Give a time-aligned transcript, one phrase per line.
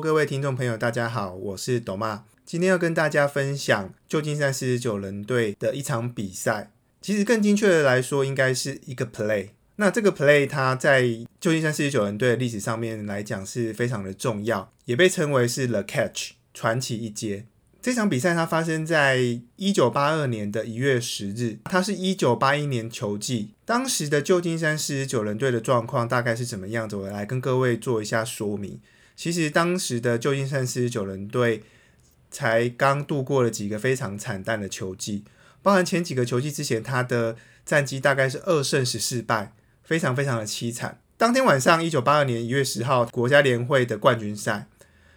[0.00, 2.24] 各位听众朋友，大家好，我是抖妈。
[2.46, 6.70] 今天要跟大家分享旧金山四十九人队的一场比赛。
[7.02, 9.50] 其实更精确的来说，应该是一个 play。
[9.76, 11.02] 那这个 play 它在
[11.38, 17.44] 旧金山四十九人队的历史上面来讲是非常的重要，也被称为是 the catch 传奇一阶。
[17.82, 19.18] 这场比赛它发生在
[19.56, 23.50] 一九八二年的一月十日，它是一九八一年球季。
[23.66, 26.96] 当时的旧金山四十九人队的状况大概是怎么样子？
[26.96, 28.80] 我来跟各位做一下说明。
[29.20, 31.62] 其实当时的旧金山四十九人队
[32.30, 35.24] 才刚度过了几个非常惨淡的球季，
[35.60, 39.52] 包含前几个球季之前，他的战绩大概是二胜十四败，
[39.84, 41.02] 非常非常的凄惨。
[41.18, 44.68] 当天晚上，一九八二年一月十号，国家联会的冠军赛，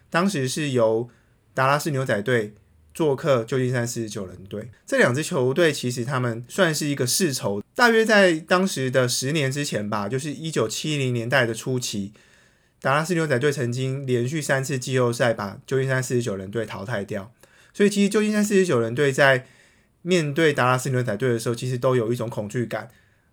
[0.10, 1.10] 当时是由
[1.54, 2.56] 达拉斯牛仔队
[2.94, 7.64] 做客旧金山四十九人队，这两支球队其实他们算是一个世仇。
[7.74, 12.12] 大约在当时的十年之前吧，就是一九七零年代的初期，
[12.84, 17.32] 达拉斯牛仔队曾经连续三次季后赛把旧金山四十九人队淘汰掉。
[17.74, 19.46] 所以其实旧金山四十九人队在
[20.02, 22.90] 面对达拉斯牛仔队的时候，其实都有一种恐惧感，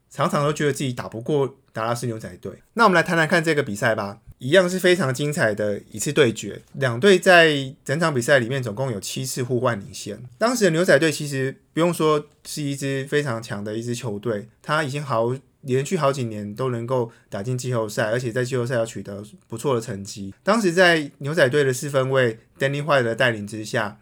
[0.09, 2.63] 常常都觉得自己打不过达拉斯牛仔队。
[2.75, 4.21] 那我们来谈谈看这个比赛吧。
[4.39, 10.23] 一样是非常精彩的一次对决，两队在整场比赛里面总共有七次互换领先。
[10.39, 20.35] 当时的牛仔队其实不用说是一支非常强的一支球队，他已经好连续好几年都能够打进季后赛，而且在季后赛要取得不错的成绩。
[20.43, 23.99] 当时在牛仔队的四分卫 Danny White 的带领之下，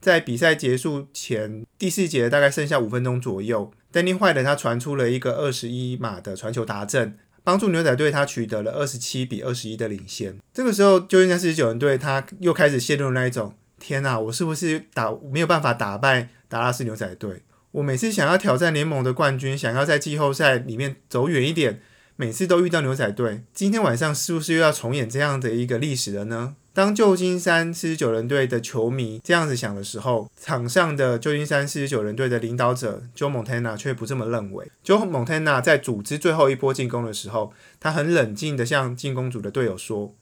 [0.00, 7.18] 在比赛结束前第四节大概剩下五分钟左右，Danny White 他传出了一个二十一码的传球达阵。
[7.44, 10.38] 帮助牛仔队，他取得了二十七比二十一的领先。
[10.52, 17.40] 这个时候，旧金山四十九人队他又开始陷入那一种：天哪，我是不是打没有办法打败达拉斯牛仔队？
[17.72, 21.80] 我每次想要挑战联盟的冠军，想要在季后赛里面走远一点，
[22.16, 23.42] 每次都遇到牛仔队。
[23.52, 26.56] 今天晚上是不是又要重演这样的一个历史了呢？
[26.72, 34.70] 当旧金山四十九人队的球迷这样子想的时候，场上的旧金山四十九人队的领导者 Joe Montana 却不这么认为。
[34.84, 40.14] Joe Montana 在组织最后一波进攻的时候，他很冷静的向进攻组的队友说：“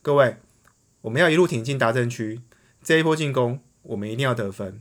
[0.00, 0.36] 各位，
[1.02, 2.40] 我们要一路挺进达阵区，
[2.82, 4.80] 这一波进攻我们一定要得分。”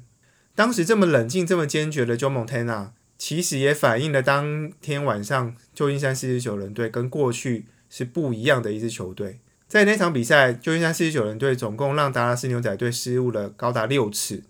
[0.59, 9.39] 当时这么冷静、这么坚决的 Joe Montana，其实也反映了当天晚上旧金山四十九人队跟过去是不一样的一支球队。
[9.69, 14.43] 在那场比赛，旧金山四十九人队总共让达拉斯牛仔队失误了高达六次。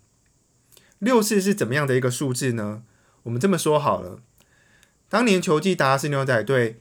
[0.98, 2.82] 六次是怎么样的一个数字呢？
[3.22, 4.18] 我们这么说好了，
[5.08, 6.80] 当年球季达拉斯牛仔队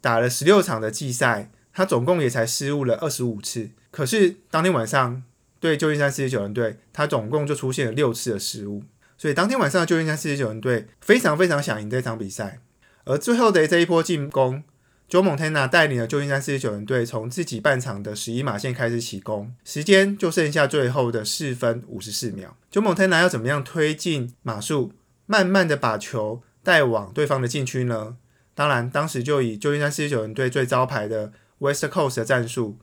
[0.00, 3.70] 打了十六场的季赛，他总共也才失误了二十五次。
[3.92, 5.22] 可是当天晚上
[5.64, 8.82] 对旧金山四十九人队，他总共就出现了六次的失误。
[9.16, 12.60] 所以当天晚上旧金山四十九人队非常非常想赢这场比赛，
[13.04, 14.62] 而最后的这一波进攻。
[15.08, 22.54] Joe Montana 带领了旧金山四十九人队从自己半场的十一码线开始起攻，时间就剩下最后的四分五十四秒。
[22.70, 24.92] Joe Montana 要怎么样推进码数，
[25.24, 28.18] 慢慢的把球带往对方的禁区呢？
[28.54, 32.76] 当然，当时就以旧金山四十九人队最招牌的 West Coast 的战术，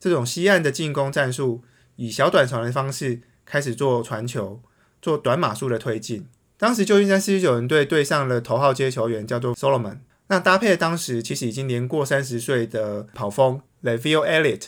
[0.00, 1.62] 这种西岸的进攻战术，
[1.96, 4.60] 以小短传的方式开始做传球，
[5.00, 6.26] 做短码数的推进。
[6.56, 9.98] 当时旧金山四十九人队对上了头号接球员，叫做 Solomon。
[10.28, 14.66] 那搭配当时其实已经年过三十岁的跑锋 Levio Elliott，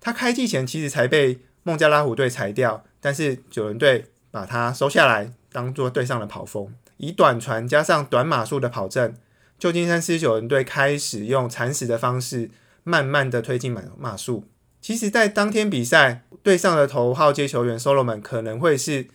[0.00, 9.14] 他开季前其实才被孟加拉虎队裁掉，但是九人队把他收下来，当做队上的跑锋，以短传加上短码数的跑阵，
[9.58, 12.50] 旧金山四十九人队开始用蚕食的方式，
[12.82, 14.44] 慢慢的推进码码数。
[14.80, 19.08] 其实，在当天比赛队上的头号接球员 Solomon 可能会是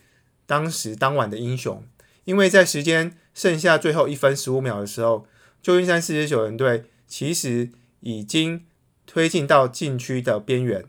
[0.44, 1.82] 当时当晚的英雄，
[2.24, 5.26] 因为在时间剩下最后一分十五秒的时候。
[5.62, 7.70] 旧金山四十九人队其实
[8.00, 8.66] 已经
[9.06, 10.84] 推进到禁区的边缘。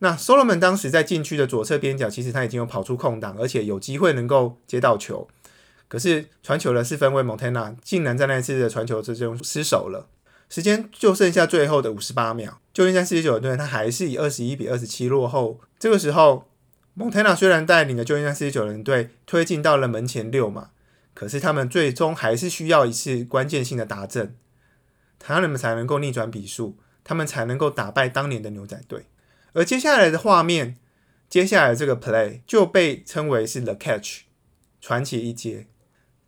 [0.00, 5.26] 那 Solomon 当时在禁区的左侧边角，其实他已经有跑出空档，而且有机会能够接到球。
[5.88, 10.10] 可是传球的四分卫 Montana 竟然在那次的传球之中失手了。
[10.50, 15.58] 时间就剩下最后的五十八秒，旧金山四十九人队他还是以二十一比二十七落后。
[15.78, 16.50] 这个时候
[16.98, 20.72] ，Montana 虽然带领的旧金山四十九人队推进到了门前六码。
[21.12, 24.36] 可是他们最终还是需要一次关键性的达阵，
[25.18, 29.06] 他们才能够逆转比数，他们才能够打败当年的牛仔队。
[29.52, 30.78] 而接下来的画面，
[31.28, 34.20] 接下来这个 play 就被称为是 the catch
[34.80, 35.66] 传奇一节。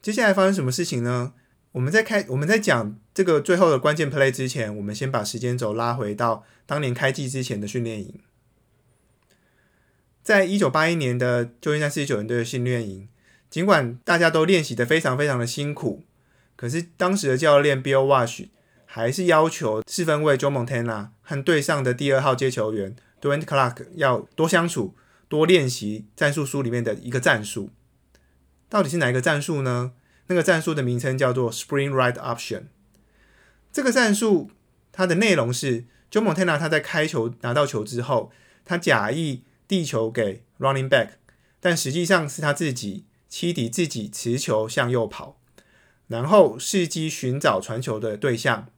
[0.03, 1.33] 接下来发生什么事情呢？
[1.73, 8.21] 我们在开我们在讲这个最后的关键 play 之前，我们先把时间轴拉回到当年开季之前的训练营，
[10.23, 13.09] 在一九八一年的旧金山四十九人队的训练营。
[13.51, 16.05] 尽管大家都练习的非常非常的辛苦，
[16.57, 18.49] 可是当时的教练 Bill Wash
[18.87, 24.95] 还是要求四分卫 Joe Montana 和队上的第二号接球员 Dwayne Clark 要多相处、
[25.29, 27.69] 多练习战术书里面的一个战术。
[28.71, 29.93] 到底是哪一个战术呢？
[30.29, 32.65] 那个战术的名称叫做 Spring Ride Option。
[33.73, 34.51] 这个战术
[34.93, 38.31] 它的内容是，Joe Montana 他在开球拿到球之后，
[38.65, 41.11] 他假意递球给 Running Back，
[41.61, 45.39] 但实际上是他自己七底自己持球向右跑，
[46.09, 48.69] 然后伺机寻找传球的对象，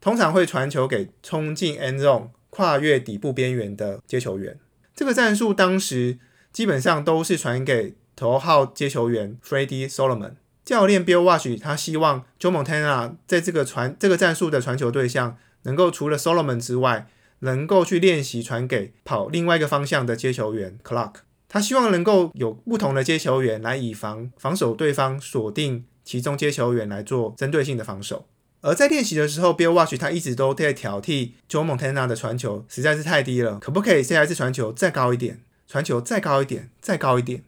[0.00, 4.58] 通常会传球给冲进 End Zone、跨越底部边缘的接球员。
[4.94, 6.18] 这个战术当时
[6.52, 7.96] 基本上都是传给。
[8.16, 10.34] 头号接球员 Freddie Solomon
[10.70, 17.08] 教练 Bill Walsh，他希望 Joe Montana 在这个传这个战术的传球对象，能够除了 Solomon 之外，
[17.40, 21.14] 能够去练习传给跑另外一个方向的接球员 Clark。
[21.48, 28.28] 他希望能够有不同的接球员来以防防守对方锁定其中接球员来做针对性的防守。
[28.60, 35.40] 而在练习的时候，Bill Walsh 他一直都在挑剔 Joe Montana 的传球实在是太低了，可不可以下一次传球再高一点？
[35.66, 37.42] 传球再高一点，再高一点。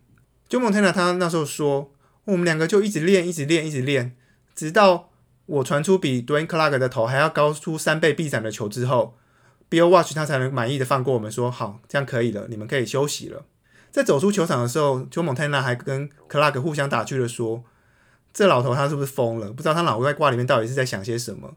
[0.51, 1.93] Joe Montana 他那时候说，
[2.25, 4.17] 我们两个就一直练，一直练，一直练，
[4.55, 5.11] 直到
[5.47, 9.17] 我传出比 Dwayne Clark 的头还要高出三倍臂展的球之后
[9.69, 13.45] ，Bill Watch 他才能满意的放过我们，说好，这样可以了，你们可以休息了。
[13.91, 17.65] 在走出球场的时候，Joe Montana 还跟 Clark 互相打趣的说，
[18.33, 19.53] 这老头他是不是疯了？
[19.53, 21.57] 不知道他脑袋瓜里面到底是在想些什么？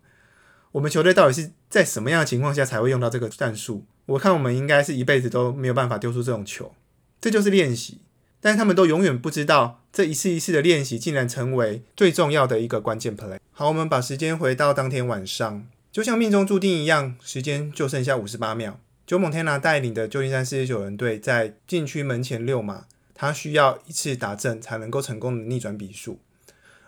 [0.71, 3.85] 我们球队到底是在什么样的情况下才会用到这个战术？
[4.07, 6.73] 我看我们应该是一辈子都没有办法丢出这种球。
[7.21, 8.01] 这就是练习。
[8.45, 13.39] 但是他们都永远不知道，这一次一次的练习竟然成为最重要的一个关键 play。
[13.51, 18.79] 好，我们把时间回到当天晚上，就像命中注定一样，时间就剩下五十八秒。
[19.07, 26.19] 九猛天拿带领的旧金山四十九人队在禁区门前六码，他需要一次打正才能够成功的逆转比数。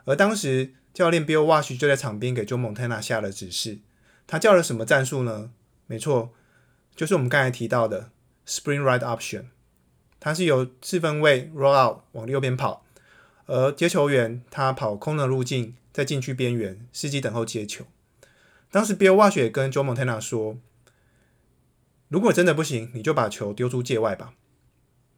[0.05, 3.79] 而当时教练 Bill Walsh 就在场边给 Joe Montana 下了指示，
[4.27, 5.49] 他叫了什么战术呢？
[5.87, 6.31] 没错，
[6.95, 8.11] 就是我们刚才提到的
[8.47, 9.45] Spring Ride Option。
[10.19, 12.83] 它是由四分卫 roll out 往右边跑，
[13.45, 17.85] 而接球员他跑空的路径，在禁区边缘，伺机等候接球。
[18.71, 20.57] 当时 Bill Walsh 也跟 Joe Montana 说
[22.09, 24.33] ：“如果真的不行，你就把球丢出界外吧。”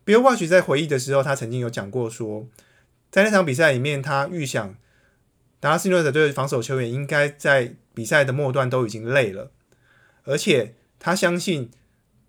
[0.06, 2.48] Bill Walsh 在回忆的时候，他曾经有讲过说，
[3.10, 4.76] 在那场比赛里面，他预想
[5.60, 9.52] 达拉斯牛仔队的防守球员应该在比赛的末段都已经累了，
[10.26, 11.72] 而且他相信。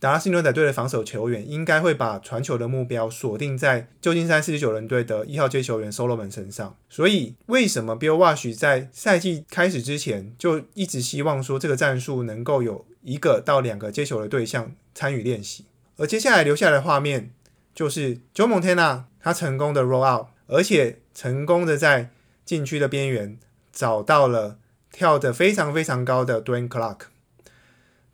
[0.01, 6.75] 达拉斯牛仔队的防守球员应该会把传球的目标锁定在旧金山四十九人队的一号接球员 Solomon 身上。
[6.89, 15.67] 所以，为什么 Bill Walsh 在赛季开始之前就一直希望说这个战术能够有一个到两个接球的对象参与练习？
[15.99, 17.31] 而接下来留下来的画面
[17.75, 22.09] 就是 Joe Montana 他成功的 roll out，而且成功的在
[22.47, 23.39] 禁区的边缘
[23.71, 24.57] 找到了
[24.91, 27.01] 跳得非常非常高的 Dwayne Clark。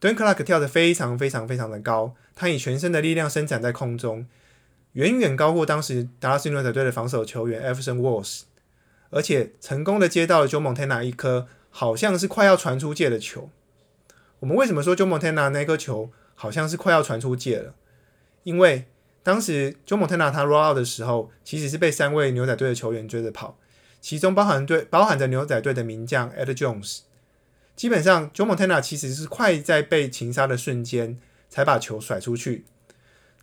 [0.06, 4.24] Dan Clark 跳得非常非常非常的高，他以全身的力量伸展在空中，
[4.92, 8.42] 远远高过当时达拉斯牛仔队的防守球员 Everson Walls，
[9.10, 13.50] 而且成功的接到了 Joe Montana 一颗好像是快要传出界的球。
[14.38, 17.74] 我们为什么说 Joe Montana 那颗球好像是快要传出界了？
[18.44, 18.84] 因为
[19.24, 23.58] 当时 Joe Montana 他 roll out 的时候，其实是被三位牛仔队的球员追着跑，
[24.00, 27.00] 其中包含队包含着牛仔队的名将 Ed Jones。
[27.76, 31.18] 基本上，Joe Montana 其实是快在被擒杀的瞬间
[31.50, 32.64] 才把球甩出去。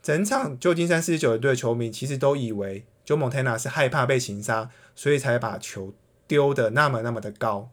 [0.01, 5.93] 整场旧金山四十九队的球迷其实都以为 Joe Montana 是害怕被擒杀，所以才把球
[6.27, 7.69] 丢的那么那么的高。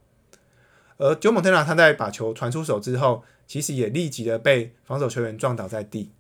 [0.99, 6.13] 而 Joe Montana 他在把球传出手之后，其实也立即的被防守球员撞倒在地。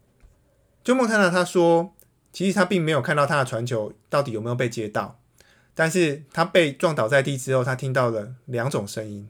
[0.82, 1.94] Joe Montana 他说，
[2.32, 5.20] 其实他并没有看到他的传球到底有没有被接到，
[5.74, 9.28] 但是他被撞倒在地之后，他听到了两种声音。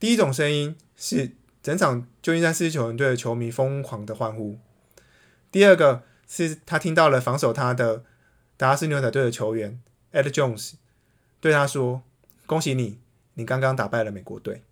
[0.00, 4.58] 第一种声音是整场旧金山四十九人队的球迷疯狂的欢呼。
[5.50, 8.04] 第二个是他听到了防守他的
[8.56, 9.80] 达拉斯牛仔队的球员
[10.12, 10.74] Ed Jones
[11.40, 12.02] 对他说
[12.46, 13.00] ：“恭喜你，
[13.34, 14.62] 你刚刚打败了美国队。”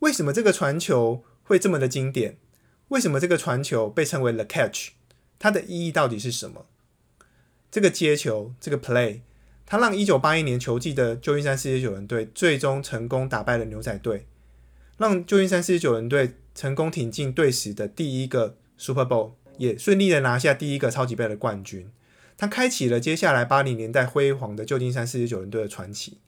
[0.00, 2.36] 为什么这个传球会这么的经典？
[2.88, 4.90] 为什么这个传球被称为 The Catch？
[5.38, 6.66] 它的意义到底是什么？
[7.70, 9.22] 这个接球，这个 play，
[9.64, 14.26] 它让一九八一年球季的旧金山四十九人队最终成功打败了牛仔队。
[14.96, 21.90] 让旧金山四十九人队成功挺进队史的第一个 Super Bowl，也顺利的拿下第一个超级杯的冠军。
[22.36, 26.18] 他开启了接下来八零年代辉煌的旧金山四十九人队的传奇。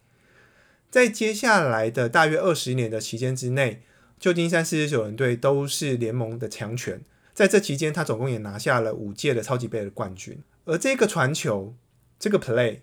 [0.90, 3.82] 在接下来的大约二十年的期间之内，
[4.18, 7.02] 旧金山四十九人队都是联盟的强权。
[7.34, 10.42] 在这期间，他总共也拿下了五届的超级杯的冠军。
[10.64, 11.74] 而这个传球，
[12.18, 12.78] 这个 play，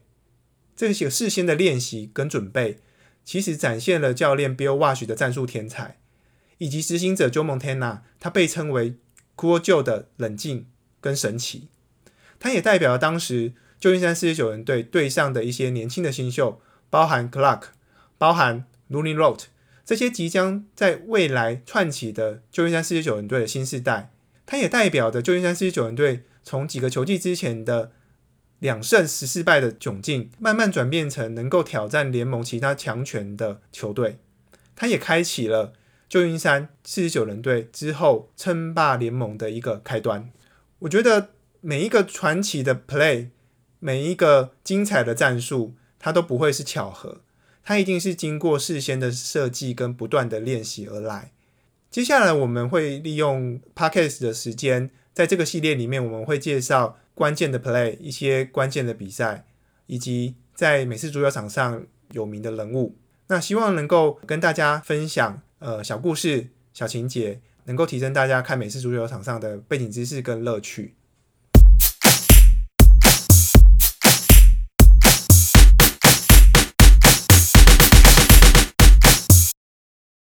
[0.75, 2.79] 这些事先的练习跟准备。
[3.23, 5.97] 其实展现了教练 Bill Walsh 的战术天才，
[6.57, 8.95] 以及执行者 Joe Montana，他被称为
[9.35, 10.67] 酷旧的冷静
[10.99, 11.69] 跟神奇。
[12.39, 17.63] 他也代表了当时旧金山四十九人队队上的一些年轻的新秀，包含 Clark，
[18.17, 19.47] 包含 l u n y r o t
[19.85, 24.11] 这些即将在未来串起的旧金山四十九人队的新世代。
[24.45, 27.91] 他也代表着旧金山四十九人队从几个球季之前的
[28.63, 34.19] 两胜十四败的窘境，慢慢转变成能够挑战联盟其他强权的球队。
[34.73, 35.73] 他也开启了
[36.07, 40.31] 旧金山四十九人队之后称霸联盟的一个开端。
[40.79, 41.29] 我觉得。
[41.65, 43.29] 每一个传奇的 play，
[43.79, 47.21] 每一个精彩的战术，它都不会是巧合，
[47.63, 51.31] 它一定是经过事先的设计跟不断的练习而来。
[51.89, 59.45] 接下来我们会利用 podcast 的时间，在这个系列里面，我们会介绍关键的 play，一些关键的比赛，
[59.87, 62.95] 以及在美式足球场上有名的人物。
[63.27, 70.95] 那希望能够跟大家分享呃小故事、小情节，能够提升大家看美式足球场上的背景知识跟乐趣。